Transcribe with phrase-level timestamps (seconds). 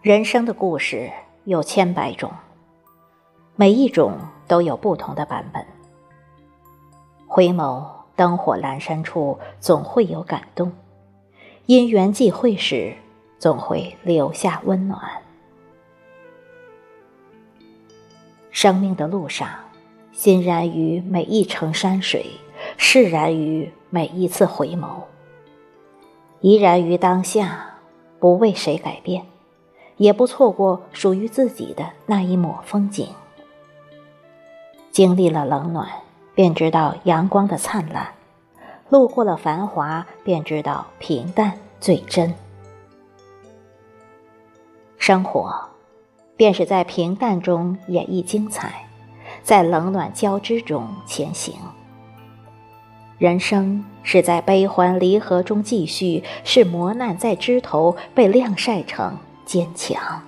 [0.00, 1.10] 人生的故事
[1.42, 2.30] 有千百种，
[3.56, 5.66] 每一种都有不同的版本。
[7.26, 10.70] 回眸灯火阑珊处，总会有感动；
[11.66, 12.94] 因缘际会时，
[13.40, 15.00] 总会留下温暖。
[18.52, 19.48] 生命的路上，
[20.12, 22.24] 欣然于每一程山水，
[22.76, 25.02] 释然于每一次回眸，
[26.40, 27.78] 怡然于当下，
[28.20, 29.26] 不为谁改变。
[29.98, 33.06] 也不错过属于自己的那一抹风景。
[34.90, 35.88] 经历了冷暖，
[36.34, 38.06] 便知道阳光的灿烂；
[38.88, 42.34] 路过了繁华，便知道平淡最真。
[44.96, 45.54] 生活，
[46.36, 48.86] 便是在平淡中演绎精彩，
[49.42, 51.54] 在冷暖交织中前行。
[53.18, 59.16] 人生是在悲欢离合中继续，是磨难在枝头被晾晒成。
[59.48, 60.22] 坚强。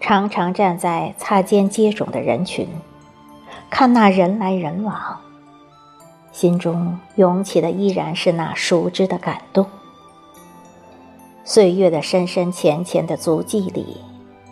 [0.00, 2.66] 常常站在擦肩接踵的人群，
[3.68, 5.20] 看那人来人往，
[6.32, 9.66] 心中涌起的依然是那熟知的感动。
[11.44, 13.98] 岁月的深深浅浅的足迹里，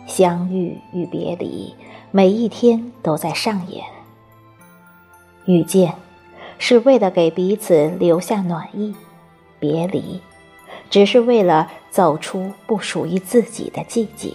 [0.05, 1.75] 相遇与别离，
[2.11, 3.83] 每一天都在上演。
[5.45, 5.95] 遇见，
[6.59, 8.93] 是为了给彼此留下暖意；
[9.59, 10.21] 别离。
[10.93, 14.31] 只是为了走出不属于自己的季节。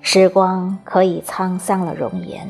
[0.00, 2.48] 时光可以沧桑了容颜，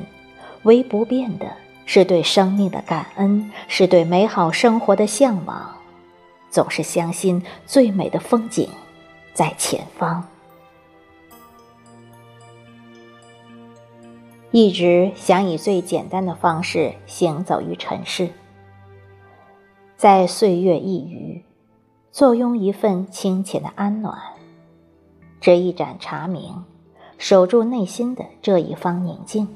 [0.64, 1.50] 唯不变的
[1.86, 5.74] 是对生命的感恩，是对美好生活的向往。
[6.50, 8.68] 总是相信最美的风景
[9.33, 10.23] 在前方。
[14.50, 18.28] 一直想以最简单的方式行走于尘世。
[19.96, 21.27] 在岁月一隅，
[22.11, 24.19] 坐拥一份清浅的安暖，
[25.41, 26.64] 这一盏茶明，
[27.19, 29.48] 守住内心的这一方宁静，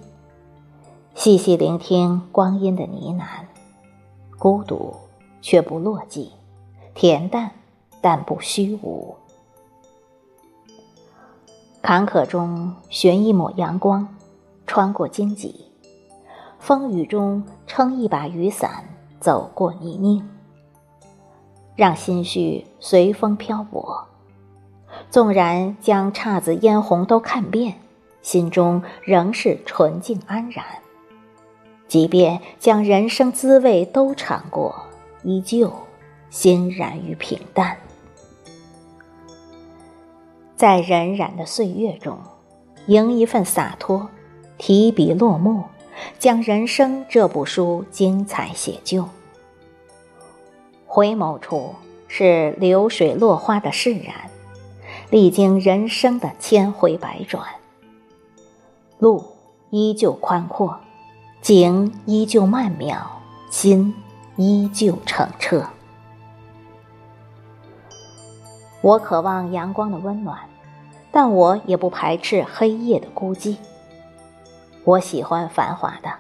[1.15, 3.45] 细细聆听光阴的呢喃，
[4.39, 4.95] 孤独
[5.41, 6.29] 却不落寂，
[6.95, 7.51] 恬淡
[8.01, 9.17] 但不虚无。
[11.81, 14.07] 坎坷中寻一抹阳光，
[14.67, 15.67] 穿过荆棘，
[16.59, 18.85] 风雨中撑一把雨伞。
[19.21, 20.29] 走过泥泞，
[21.75, 24.07] 让心绪随风漂泊。
[25.11, 27.75] 纵然将姹紫嫣红都看遍，
[28.21, 30.65] 心中仍是纯净安然。
[31.89, 34.75] 即便将人生滋味都尝过，
[35.23, 35.73] 依旧
[36.31, 37.77] 欣然于平淡。
[40.57, 42.19] 在荏苒的岁月中，
[42.87, 44.09] 迎一份洒脱，
[44.59, 45.65] 提笔落墨。
[46.19, 49.07] 将人生这部书精彩写就。
[50.95, 51.75] 回眸处
[52.07, 54.15] 是流水落花的释然，
[55.09, 57.47] 历经人生的千回百转，
[58.99, 59.25] 路
[59.71, 60.79] 依旧宽阔，
[61.41, 63.95] 景依旧曼妙，心
[64.37, 65.65] 依旧澄澈。
[68.83, 70.41] 我渴望阳光的温暖，
[71.11, 73.57] 但我也不排斥黑夜的孤寂。
[74.85, 76.13] 我喜欢繁华的，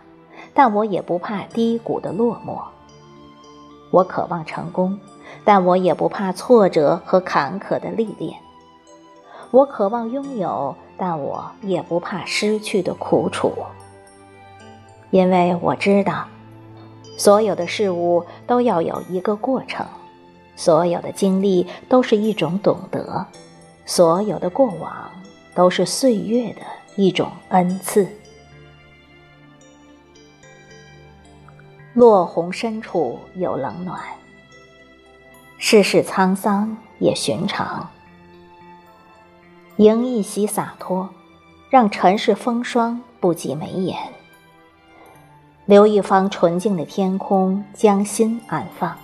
[0.54, 2.71] 但我也不怕低谷的落寞。
[3.92, 4.98] 我渴望成功，
[5.44, 8.34] 但我也不怕挫折和坎坷的历练。
[9.50, 13.52] 我渴望拥有，但我也不怕失去的苦楚。
[15.10, 16.24] 因为我知道，
[17.18, 19.86] 所有的事物都要有一个过程，
[20.56, 23.26] 所有的经历都是一种懂得，
[23.84, 25.10] 所有的过往
[25.54, 26.62] 都是岁月的
[26.96, 28.08] 一种恩赐。
[31.94, 34.00] 落红深处有冷暖，
[35.58, 37.90] 世事沧桑也寻常。
[39.76, 41.10] 迎一袭洒脱，
[41.68, 43.98] 让尘世风霜不及眉眼。
[45.66, 48.96] 留一方纯净的天空，将心安放。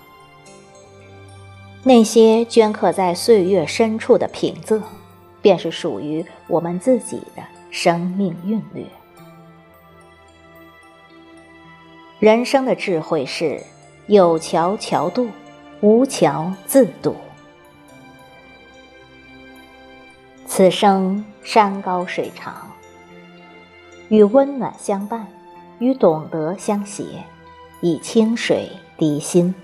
[1.82, 4.81] 那些镌刻在岁月深处的品仄，
[5.43, 8.87] 便是属于我们自己的生命韵律。
[12.20, 13.62] 人生的智慧是：
[14.09, 15.29] 有桥桥渡，
[15.81, 17.15] 无桥自渡。
[20.44, 22.73] 此生山高水长，
[24.09, 25.29] 与温暖相伴，
[25.79, 27.05] 与懂得相携，
[27.81, 28.69] 以清水
[28.99, 29.55] 涤心。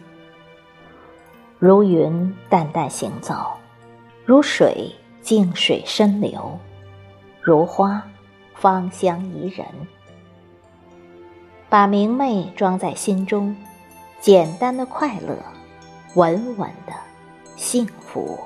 [1.59, 3.35] 如云淡淡行走，
[4.25, 4.93] 如水
[5.23, 6.57] 静水深流，
[7.43, 8.01] 如花
[8.55, 9.67] 芳香宜人。
[11.75, 13.57] 把明媚装在心中，
[14.21, 15.37] 简单的快乐，
[16.15, 16.93] 稳稳的
[17.57, 18.39] 幸福。